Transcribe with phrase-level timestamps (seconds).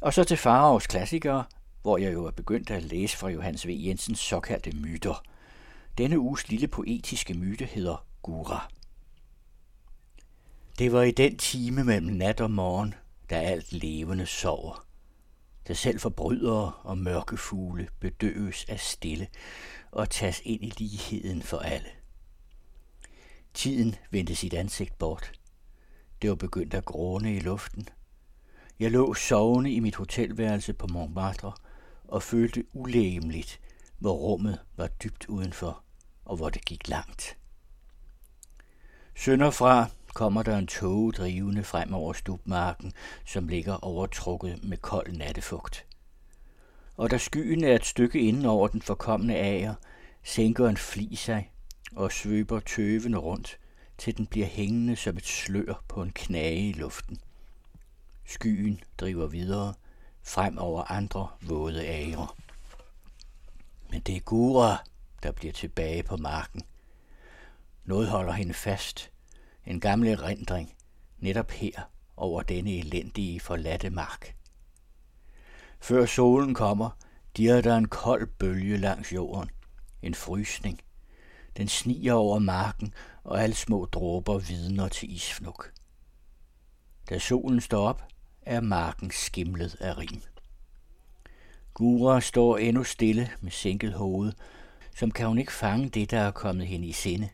[0.00, 1.44] Og så til Faraos klassikere,
[1.82, 3.70] hvor jeg jo er begyndt at læse fra Johannes V.
[3.70, 5.22] Jensens såkaldte myter.
[5.98, 8.70] Denne uges lille poetiske myte hedder Gura.
[10.78, 12.94] Det var i den time mellem nat og morgen,
[13.30, 14.86] da alt levende sover.
[15.68, 19.28] Da selv forbrydere og mørke fugle bedøves af stille
[19.90, 21.88] og tages ind i ligheden for alle.
[23.54, 25.32] Tiden vendte sit ansigt bort.
[26.22, 27.88] Det var begyndt at gråne i luften.
[28.80, 31.52] Jeg lå sovende i mit hotelværelse på Montmartre
[32.08, 33.60] og følte ulægemligt,
[33.98, 35.82] hvor rummet var dybt udenfor
[36.24, 37.36] og hvor det gik langt.
[39.16, 42.92] Sønderfra kommer der en tog drivende frem over stubmarken,
[43.26, 45.86] som ligger overtrukket med kold nattefugt.
[46.96, 49.74] Og da skyen er et stykke inden over den forkommende ager,
[50.22, 51.52] sænker en fli sig
[51.96, 53.58] og svøber tøvende rundt,
[53.98, 57.18] til den bliver hængende som et slør på en knage i luften.
[58.28, 59.74] Skyen driver videre,
[60.22, 62.36] frem over andre våde ager.
[63.90, 64.84] Men det er Gura,
[65.22, 66.62] der bliver tilbage på marken.
[67.84, 69.10] Noget holder hende fast.
[69.66, 70.74] En gammel erindring,
[71.18, 74.36] netop her, over denne elendige forladte mark.
[75.80, 76.90] Før solen kommer,
[77.36, 79.50] dirrer der en kold bølge langs jorden.
[80.02, 80.80] En frysning.
[81.56, 85.72] Den sniger over marken, og alle små dråber vidner til isfnuk.
[87.08, 88.02] Da solen står op,
[88.42, 90.22] er marken skimlet af rim.
[91.74, 94.32] Gura står endnu stille med sænket hoved,
[94.96, 97.28] som kan hun ikke fange det, der er kommet hende i sinde.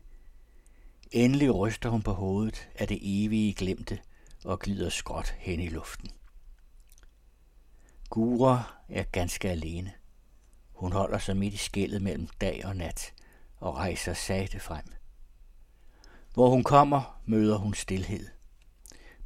[1.13, 3.99] Endelig ryster hun på hovedet af det evige glemte
[4.45, 6.11] og glider skråt hen i luften.
[8.11, 9.93] Gura er ganske alene.
[10.73, 13.13] Hun holder sig midt i skældet mellem dag og nat
[13.57, 14.85] og rejser sagte frem.
[16.35, 18.34] Hvor hun kommer, møder hun stilhed.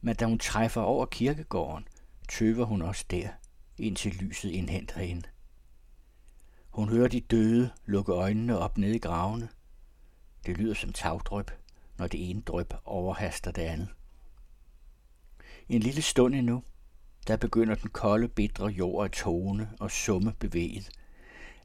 [0.00, 1.88] Men da hun træffer over kirkegården,
[2.28, 3.28] tøver hun også der,
[3.78, 5.28] indtil lyset indhenter hende.
[6.70, 9.48] Hun hører de døde lukke øjnene op nede i gravene.
[10.46, 11.50] Det lyder som tagdrøb,
[11.98, 13.88] når det ene drøb overhaster det andet.
[15.68, 16.62] En lille stund endnu,
[17.26, 20.90] der begynder den kolde, bitre jord at tone og summe bevæget.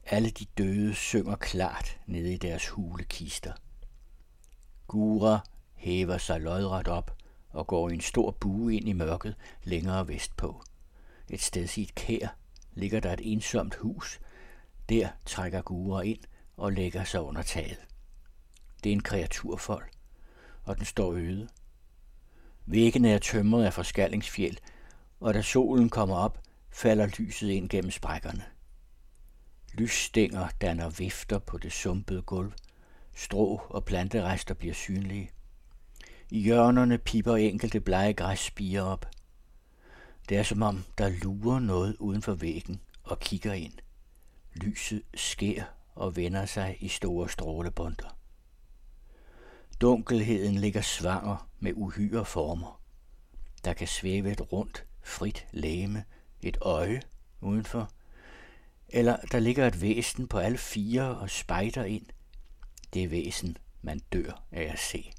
[0.06, 3.52] Alle de døde synger klart nede i deres hule kister.
[4.86, 5.40] Gura
[5.74, 7.16] hæver sig lodret op
[7.54, 10.62] og går i en stor bue ind i mørket længere vestpå.
[11.30, 12.36] Et sted i et kær
[12.72, 14.20] ligger der et ensomt hus.
[14.88, 16.20] Der trækker Gura ind
[16.56, 17.78] og lægger sig under taget.
[18.84, 19.84] Det er en kreaturfold,
[20.64, 21.48] og den står øde.
[22.66, 24.56] Væggene er tømret af forskallingsfjeld,
[25.20, 28.44] og da solen kommer op, falder lyset ind gennem sprækkerne.
[29.74, 32.52] Lysstænger danner vifter på det sumpede gulv.
[33.14, 35.30] Strå og planterester bliver synlige.
[36.30, 39.06] I hjørnerne piper enkelte blege græsspiger op.
[40.28, 43.72] Det er som om, der lurer noget uden for væggen og kigger ind.
[44.54, 45.64] Lyset sker
[45.94, 48.18] og vender sig i store strålebunder.
[49.80, 52.80] Dunkelheden ligger svanger med uhyre former.
[53.64, 56.04] Der kan svæve et rundt, frit læme,
[56.42, 57.02] et øje
[57.40, 57.90] udenfor,
[58.88, 62.06] eller der ligger et væsen på alle fire og spejder ind.
[62.94, 65.12] Det væsen, man dør af at se.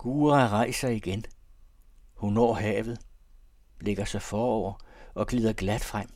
[0.00, 1.24] Gura rejser igen.
[2.14, 3.00] Hun når havet,
[3.80, 4.74] lægger sig forover
[5.14, 6.08] og glider glat frem.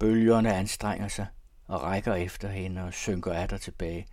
[0.00, 1.26] Bølgerne anstrenger sig
[1.66, 4.06] og rækker efter hende og synker af der tilbage,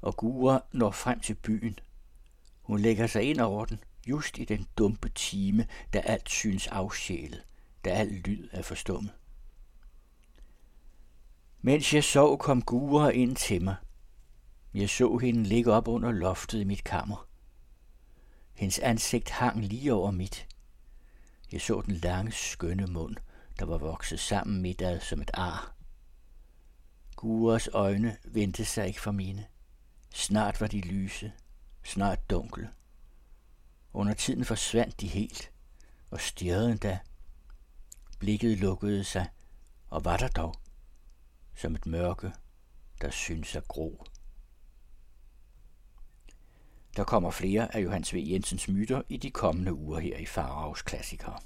[0.00, 1.78] og Gura når frem til byen.
[2.62, 7.46] Hun lægger sig ind over den, just i den dumpe time, da alt synes afsjælet,
[7.84, 9.12] da al lyd er forstummet.
[11.60, 13.76] Mens jeg sov, kom Gura ind til mig.
[14.74, 17.33] Jeg så hende ligge op under loftet i mit kammer.
[18.54, 20.46] Hendes ansigt hang lige over mit.
[21.52, 23.16] Jeg så den lange, skønne mund,
[23.58, 25.74] der var vokset sammen middag som et ar.
[27.16, 29.46] Guras øjne vendte sig ikke fra mine.
[30.14, 31.32] Snart var de lyse,
[31.84, 32.70] snart dunkle.
[33.92, 35.50] Under tiden forsvandt de helt,
[36.10, 36.98] og stirrede endda.
[38.18, 39.28] Blikket lukkede sig,
[39.88, 40.54] og var der dog,
[41.56, 42.32] som et mørke,
[43.00, 44.04] der synes at gro.
[46.96, 48.16] Der kommer flere af Johannes V.
[48.16, 51.38] Jensens myter i de kommende uger her i Faraos Klassikere.